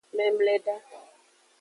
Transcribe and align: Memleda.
Memleda. 0.17 0.75